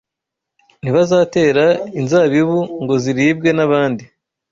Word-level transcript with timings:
ntibazatera 0.81 1.65
inzabibu 1.99 2.59
ngo 2.81 2.93
ziribwe 3.03 3.49
n’abandi 3.57 4.03